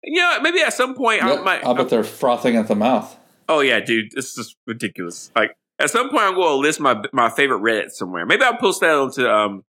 [0.02, 1.66] Yeah, maybe at some point yep, I might.
[1.66, 3.16] I bet they're frothing at the mouth.
[3.48, 5.30] Oh yeah, dude, this is ridiculous.
[5.36, 8.24] Like at some point, I'm going to list my my favorite Reddit somewhere.
[8.24, 9.64] Maybe I'll post that onto um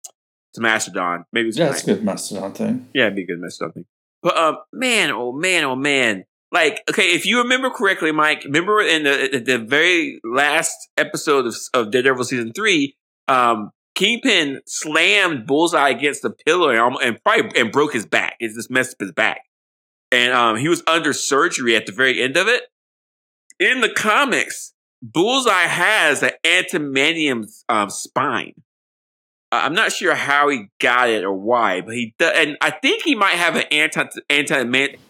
[0.54, 1.24] to Mastodon.
[1.32, 2.88] Maybe it's yeah, it's a good Mastodon thing.
[2.92, 3.84] Yeah, it'd be a good Mastodon thing.
[4.22, 8.80] But um, man, oh man, oh man, like okay, if you remember correctly, Mike, remember
[8.80, 12.96] in the the very last episode of, of Daredevil season three,
[13.28, 18.36] um, Kingpin slammed Bullseye against the pillar and, and probably and broke his back.
[18.40, 19.42] It just messed up his back,
[20.12, 22.62] and um, he was under surgery at the very end of it.
[23.58, 28.54] In the comics, Bullseye has an adamantium um, spine.
[29.52, 33.02] I'm not sure how he got it or why, but he does, and I think
[33.02, 34.64] he might have an anti anti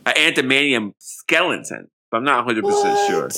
[0.04, 1.88] adamantium skeleton.
[2.10, 3.28] But I'm not 100 percent sure.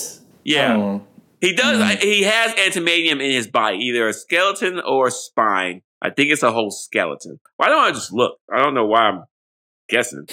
[0.45, 1.07] Yeah, oh.
[1.41, 1.81] he does.
[1.81, 2.03] Mm.
[2.03, 5.83] He has adamantium in his body, either a skeleton or a spine.
[6.03, 7.41] I think it's a whole skeleton.
[7.57, 8.39] Why don't I just look?
[8.53, 9.25] I don't know why I'm
[9.89, 10.29] guessing.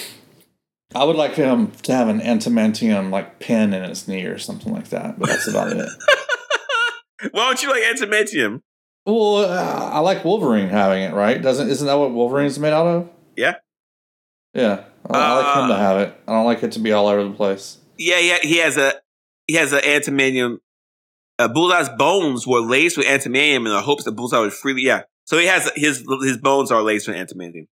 [0.93, 4.73] I would like him to have an adamantium like pin in his knee or something
[4.73, 5.89] like that, but that's about it.
[7.31, 8.61] why don't you like adamantium?
[9.05, 11.41] Well, uh, I like Wolverine having it, right?
[11.41, 13.09] Doesn't isn't that what Wolverine's made out of?
[13.35, 13.55] Yeah.
[14.55, 16.21] Yeah, I, uh, I like him to uh, have it.
[16.27, 17.77] I don't like it to be all over the place.
[17.97, 18.37] Yeah, yeah.
[18.41, 18.93] He has a
[19.47, 20.59] he has an adamantium.
[21.37, 24.83] Uh, Bullseye's bones were laced with adamantium in the hopes that Bullseye would freely.
[24.83, 27.67] Yeah, so he has his his bones are laced with adamantium.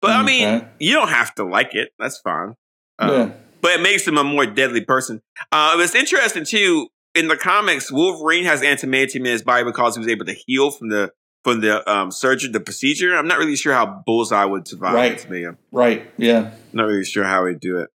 [0.00, 1.90] But I mean, you don't have to like it.
[1.98, 2.56] That's fine.
[2.98, 3.30] Uh, yeah.
[3.62, 5.22] But it makes him a more deadly person.
[5.50, 10.00] Uh, it's interesting too in the comics, Wolverine has adamantium in his body because he
[10.00, 13.14] was able to heal from the from the um, surgery, the procedure.
[13.14, 15.18] I'm not really sure how Bullseye would survive right.
[15.18, 15.56] adamantium.
[15.70, 16.10] Right.
[16.16, 16.52] Yeah.
[16.72, 17.90] Not really sure how he'd do it.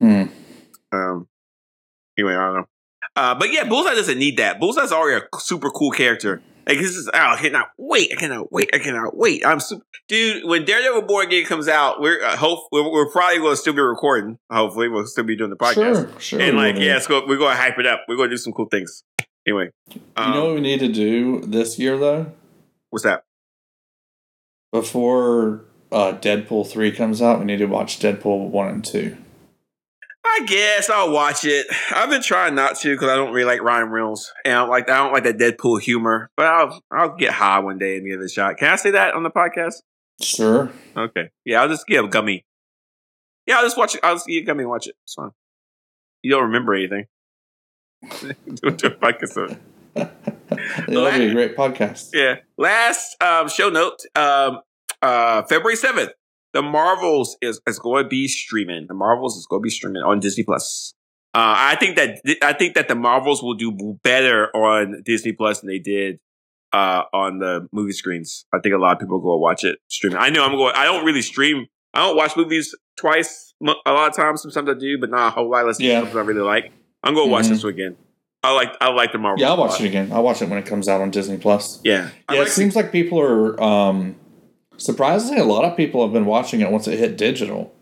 [0.00, 0.24] Hmm.
[0.92, 1.28] Um.
[2.18, 2.66] Anyway, I don't know.
[3.14, 4.60] Uh, but yeah, Bullseye doesn't need that.
[4.60, 6.42] Bullseye's already a super cool character.
[6.68, 8.10] Like this is oh, I cannot wait.
[8.12, 8.70] I cannot wait.
[8.74, 9.46] I cannot wait.
[9.46, 10.44] I'm super, dude.
[10.44, 13.72] When Daredevil Born Again comes out, we're uh, hope we're, we're probably going to still
[13.72, 14.38] be recording.
[14.50, 15.74] Hopefully, we'll still be doing the podcast.
[15.74, 16.40] Sure, sure.
[16.40, 17.24] And like, yeah, go.
[17.24, 18.00] We're going to hype it up.
[18.08, 19.04] We're going to do some cool things.
[19.46, 19.70] Anyway,
[20.16, 22.32] um, you know what we need to do this year though?
[22.90, 23.22] What's that?
[24.72, 29.16] Before uh, Deadpool three comes out, we need to watch Deadpool one and two.
[30.36, 31.66] I guess I'll watch it.
[31.94, 34.68] I've been trying not to because I don't really like Ryan Reynolds, and I don't
[34.68, 36.30] like I don't like that Deadpool humor.
[36.36, 38.58] But I'll I'll get high one day and give it a shot.
[38.58, 39.76] Can I say that on the podcast?
[40.20, 40.70] Sure.
[40.94, 41.30] Okay.
[41.46, 42.44] Yeah, I'll just give a gummy.
[43.46, 44.02] Yeah, I'll just watch it.
[44.04, 44.94] I'll just a gummy and watch it.
[45.04, 45.30] It's fine.
[46.22, 47.06] You don't remember anything.
[48.02, 49.58] do a podcast.
[49.96, 52.10] It'll be a great podcast.
[52.12, 52.36] Yeah.
[52.58, 54.00] Last um, show note.
[54.14, 54.60] Um,
[55.00, 56.10] uh, February seventh
[56.56, 58.86] the Marvels is, is going to be streaming.
[58.86, 60.94] The Marvels is going to be streaming on Disney Plus.
[61.34, 65.60] Uh, I think that I think that the Marvels will do better on Disney Plus
[65.60, 66.18] than they did
[66.72, 68.46] uh, on the movie screens.
[68.54, 70.16] I think a lot of people go watch it streaming.
[70.16, 70.72] I know I'm going.
[70.74, 71.66] I don't really stream.
[71.92, 73.52] I don't watch movies twice.
[73.60, 75.66] A lot of times, sometimes I do, but not a whole lot.
[75.66, 76.00] Less yeah.
[76.00, 76.72] something I really like.
[77.02, 77.52] I'm going to watch mm-hmm.
[77.52, 77.98] this again.
[78.42, 79.42] I like I like the Marvel.
[79.42, 80.10] Yeah, I'll watch it again.
[80.10, 81.80] I'll watch it when it comes out on Disney Plus.
[81.84, 82.38] Yeah, yeah.
[82.38, 84.16] Like it seems like people are um,
[84.78, 87.74] Surprisingly, a lot of people have been watching it once it hit digital.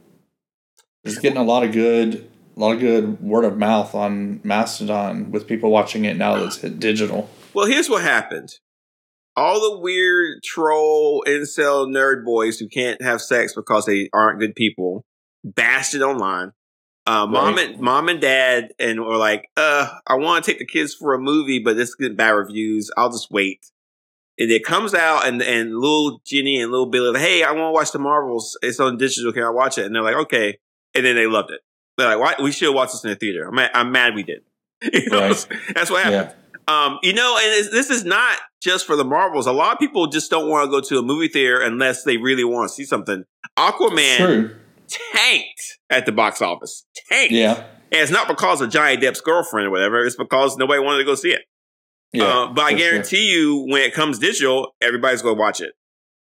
[1.02, 5.30] It's getting a lot of good, a lot of good word of mouth on Mastodon
[5.30, 7.28] with people watching it now that it's hit digital.
[7.52, 8.50] Well, here's what happened:
[9.36, 14.54] all the weird troll incel nerd boys who can't have sex because they aren't good
[14.54, 15.04] people
[15.44, 16.52] bashed it online.
[17.06, 17.70] Uh, mom right.
[17.70, 21.12] and mom and dad and were like, "Uh, I want to take the kids for
[21.12, 22.90] a movie, but this is getting bad reviews.
[22.96, 23.70] I'll just wait."
[24.38, 27.68] And it comes out and and little Ginny and little Billy, like, hey, I want
[27.68, 28.58] to watch the Marvels.
[28.62, 29.32] It's on digital.
[29.32, 29.86] Can I watch it?
[29.86, 30.58] And they're like, okay.
[30.94, 31.60] And then they loved it.
[31.96, 32.42] They're like, why?
[32.42, 33.46] We should watch this in the theater.
[33.48, 34.42] I'm mad, I'm mad we did.
[34.92, 35.46] you know, right.
[35.74, 36.34] that's what happened.
[36.34, 36.40] Yeah.
[36.66, 39.46] Um, you know, and this is not just for the Marvels.
[39.46, 42.16] A lot of people just don't want to go to a movie theater unless they
[42.16, 43.24] really want to see something.
[43.58, 44.56] Aquaman
[44.88, 46.86] tanked at the box office.
[47.10, 47.32] Tanked.
[47.32, 47.64] Yeah.
[47.92, 50.04] And it's not because of Johnny Depp's girlfriend or whatever.
[50.04, 51.42] It's because nobody wanted to go see it.
[52.14, 53.40] Yeah, uh, but I guarantee sure.
[53.40, 55.72] you, when it comes digital, everybody's going to watch it.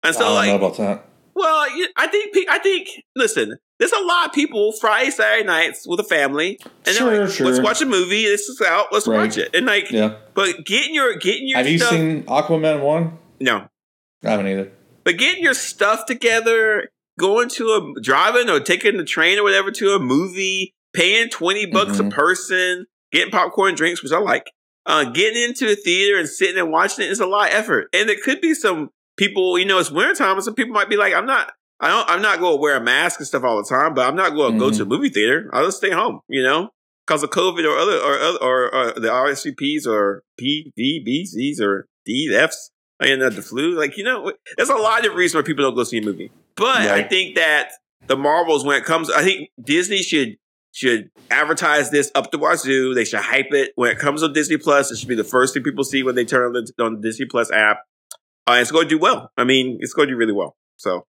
[0.04, 1.06] And so, I like, know about that.
[1.34, 1.66] Well,
[1.98, 2.90] I think I think.
[3.16, 7.34] Listen, there's a lot of people Friday, Saturday nights with a family, and sure, like,
[7.34, 7.48] sure.
[7.48, 8.24] let's watch a movie.
[8.24, 8.88] This is out.
[8.92, 9.26] Let's right.
[9.26, 9.56] watch it.
[9.56, 10.16] And like, yeah.
[10.34, 13.18] But getting your getting your have stuff, you seen Aquaman one?
[13.40, 13.68] No,
[14.24, 14.72] I haven't either.
[15.04, 19.72] But getting your stuff together, going to a driving or taking the train or whatever
[19.72, 22.08] to a movie, paying 20 bucks mm-hmm.
[22.08, 24.52] a person, getting popcorn drinks, which I like.
[24.86, 27.90] Uh, getting into a theater and sitting and watching it is a lot of effort.
[27.94, 30.98] And there could be some people, you know, it's wintertime and some people might be
[30.98, 33.58] like, I'm not, I don't, I'm not going to wear a mask and stuff all
[33.58, 34.72] the time, but I'm not going to mm-hmm.
[34.72, 35.50] go to a movie theater.
[35.54, 36.70] I'll just stay home, you know,
[37.06, 41.26] because of COVID or other, or, or, or, or the RSVPs or P, V, B,
[41.26, 43.78] C's or D, F's and the flu.
[43.78, 46.32] Like, you know, there's a lot of reasons why people don't go see a movie.
[46.56, 46.92] But right.
[46.92, 47.72] I think that
[48.08, 50.36] the Marvels, when it comes, I think Disney should
[50.72, 52.94] should advertise this up to wazoo.
[52.94, 54.92] They should hype it when it comes on Disney Plus.
[54.92, 57.02] It should be the first thing people see when they turn on the, on the
[57.02, 57.80] Disney Plus app.
[58.48, 59.32] Uh, it's going to do well.
[59.38, 60.56] I mean, it's going to do really well.
[60.78, 61.06] So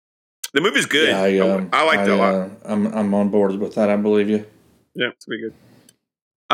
[0.52, 1.08] the movie's good.
[1.08, 2.34] Yeah, I, uh, I, I liked it a lot.
[2.34, 3.88] Uh, I'm I'm on board with that.
[3.88, 4.46] I believe you.
[4.94, 5.54] Yeah, it's pretty good.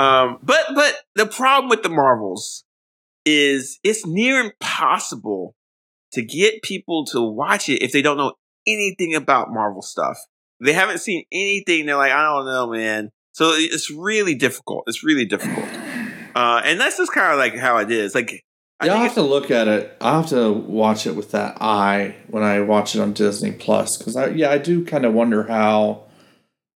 [0.01, 2.65] Um, but but the problem with the Marvels
[3.25, 5.55] is it's near impossible
[6.13, 8.35] to get people to watch it if they don't know
[8.67, 10.19] anything about Marvel stuff.
[10.61, 11.87] They haven't seen anything.
[11.87, 13.11] They're like, I don't know, man.
[13.33, 14.85] So it's really difficult.
[14.87, 15.69] It's really difficult.
[16.35, 18.15] Uh, and that's just kind of like how it is.
[18.15, 18.45] Like,
[18.81, 19.97] I yeah, I have to look at it.
[20.01, 23.97] I have to watch it with that eye when I watch it on Disney Plus
[23.97, 26.05] because I yeah I do kind of wonder how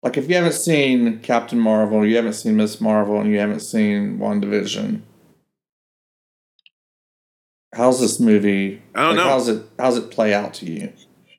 [0.02, 3.60] like if you haven't seen Captain Marvel, you haven't seen Miss Marvel, and you haven't
[3.60, 5.02] seen WandaVision,
[7.74, 8.82] how's this movie?
[8.94, 9.30] I don't like, know.
[9.30, 9.62] How's it?
[9.78, 10.92] How's it play out to you?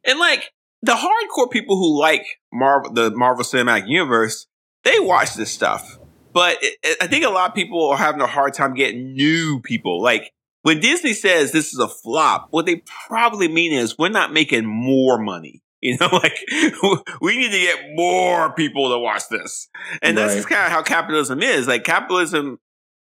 [0.05, 0.51] And like
[0.81, 4.47] the hardcore people who like Marvel, the Marvel Cinematic Universe,
[4.83, 5.99] they watch this stuff.
[6.33, 9.13] But it, it, I think a lot of people are having a hard time getting
[9.13, 10.01] new people.
[10.01, 10.31] Like
[10.63, 14.65] when Disney says this is a flop, what they probably mean is we're not making
[14.65, 15.63] more money.
[15.83, 16.37] You know, like
[17.21, 19.67] we need to get more people to watch this.
[20.03, 20.27] And right.
[20.27, 21.67] that's kind of how capitalism is.
[21.67, 22.59] Like capitalism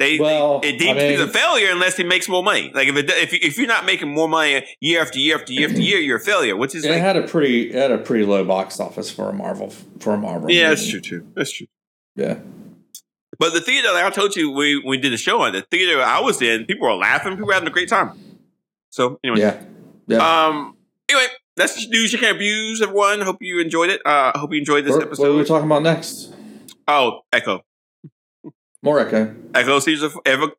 [0.01, 2.73] they, well, they it deems I mean, a failure unless he makes more money.
[2.75, 5.69] Like if it, if if you're not making more money year after year after year
[5.69, 6.57] after year, you're a failure.
[6.57, 9.29] Which is it like, had a pretty it had a pretty low box office for
[9.29, 10.51] a Marvel for a Marvel.
[10.51, 10.75] Yeah, movie.
[10.75, 11.27] that's true too.
[11.37, 11.67] That's true.
[12.17, 12.39] Yeah.
[13.39, 16.01] But the theater, like I told you, we we did a show on the theater
[16.01, 16.65] I was in.
[16.65, 17.33] People were laughing.
[17.33, 18.19] People were having a great time.
[18.89, 19.63] So anyway, yeah,
[20.07, 20.47] yeah.
[20.47, 20.79] Um.
[21.11, 22.81] Anyway, that's news you can't abuse.
[22.81, 24.01] Everyone, hope you enjoyed it.
[24.07, 25.23] Uh, hope you enjoyed this what, episode.
[25.23, 26.33] What are we talking about next?
[26.89, 27.63] Oh, Echo.
[28.83, 29.35] More Echo.
[29.55, 30.11] Echo season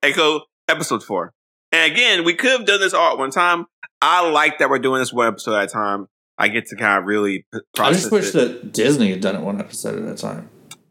[0.04, 1.34] Echo episode four.
[1.72, 3.66] And again, we could have done this all at one time.
[4.02, 6.08] I like that we're doing this one episode at a time.
[6.38, 7.46] I get to kind of really.
[7.80, 8.34] I just wish it.
[8.34, 10.50] that Disney had done it one episode at a time.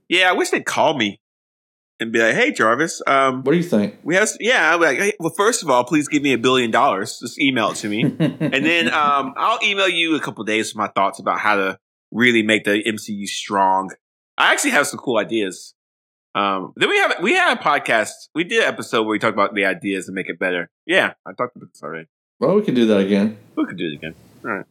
[0.09, 1.21] Yeah, I wish they'd call me
[1.99, 4.75] and be like, "Hey, Jarvis, um, what do you think?" We have, yeah.
[4.75, 7.19] I'm like, hey, well, first of all, please give me a billion dollars.
[7.21, 10.77] Just email it to me, and then um, I'll email you a couple days with
[10.77, 11.79] my thoughts about how to
[12.13, 13.91] really make the MCU strong.
[14.39, 15.75] I actually have some cool ideas.
[16.35, 18.11] Um, then we have we had a podcast.
[18.35, 20.71] We did an episode where we talked about the ideas to make it better.
[20.87, 22.07] Yeah, I talked about this already.
[22.39, 23.37] Well, we can do that again.
[23.57, 24.15] We could do it again.
[24.45, 24.67] All right.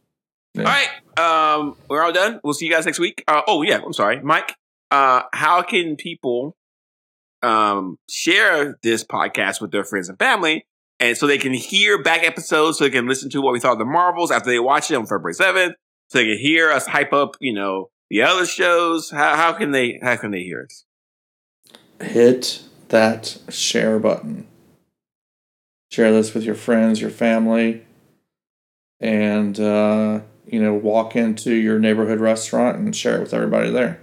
[0.54, 0.62] Yeah.
[0.62, 1.54] All right.
[1.56, 2.40] Um, we're all done.
[2.42, 3.22] We'll see you guys next week.
[3.28, 4.54] Uh, oh yeah, I'm sorry, Mike.
[4.90, 6.56] Uh, how can people
[7.42, 10.66] um share this podcast with their friends and family,
[10.98, 13.72] and so they can hear back episodes, so they can listen to what we thought
[13.74, 15.74] of the Marvels after they watch it on February seventh,
[16.08, 19.10] so they can hear us hype up, you know, the other shows.
[19.10, 20.84] How how can they how can they hear us?
[22.00, 24.46] Hit that share button.
[25.90, 27.84] Share this with your friends, your family,
[29.00, 34.00] and uh, you know, walk into your neighborhood restaurant and share it with everybody there.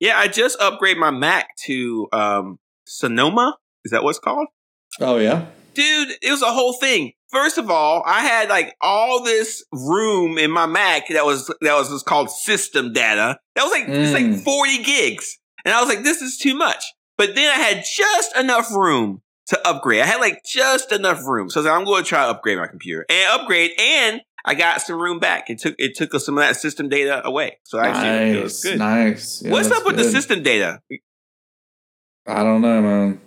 [0.00, 3.56] Yeah, I just upgraded my Mac to um, Sonoma.
[3.84, 4.46] Is that what's called?
[5.00, 7.12] Oh yeah, dude, it was a whole thing.
[7.30, 11.74] First of all, I had like all this room in my Mac that was that
[11.74, 13.38] was, was called system data.
[13.54, 14.02] That was like mm.
[14.02, 14.42] it's like mm.
[14.42, 16.82] forty gigs, and I was like, this is too much.
[17.18, 20.00] But then I had just enough room to upgrade.
[20.02, 21.50] I had like just enough room.
[21.50, 24.22] So I was like, I'm going to try to upgrade my computer and upgrade and
[24.44, 25.50] I got some room back.
[25.50, 27.58] It took it took some of that system data away.
[27.64, 28.78] So actually nice, it was good.
[28.78, 29.42] Nice.
[29.42, 30.06] Yeah, What's up with good.
[30.06, 30.80] the system data?
[32.26, 33.20] I don't know, man.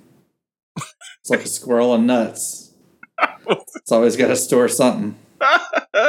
[0.78, 2.74] It's like a squirrel and nuts.
[3.48, 5.18] it's always got to store something.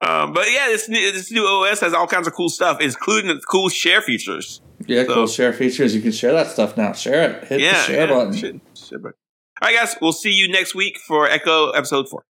[0.00, 3.38] Um, but yeah, this new, this new OS has all kinds of cool stuff, including
[3.50, 4.60] cool share features.
[4.86, 5.94] Yeah, so, cool share features.
[5.94, 6.92] You can share that stuff now.
[6.92, 7.44] Share it.
[7.44, 8.32] Hit yeah, the share yeah, button.
[8.32, 9.16] Share, share button.
[9.62, 9.96] All right, guys.
[10.00, 12.24] We'll see you next week for Echo episode four.